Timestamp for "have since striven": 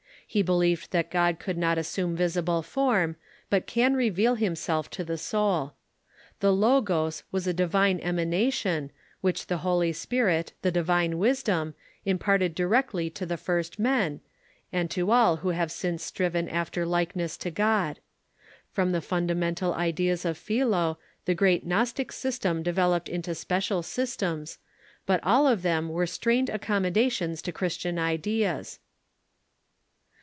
15.49-16.47